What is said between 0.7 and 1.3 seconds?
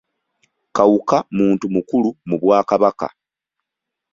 Kawuka